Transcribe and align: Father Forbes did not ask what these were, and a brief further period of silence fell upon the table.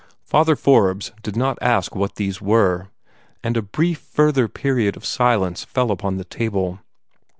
Father 0.23 0.55
Forbes 0.55 1.11
did 1.21 1.35
not 1.35 1.59
ask 1.61 1.95
what 1.95 2.15
these 2.15 2.41
were, 2.41 2.87
and 3.43 3.55
a 3.55 3.61
brief 3.61 3.99
further 3.99 4.47
period 4.47 4.97
of 4.97 5.05
silence 5.05 5.63
fell 5.63 5.91
upon 5.91 6.17
the 6.17 6.25
table. 6.25 6.79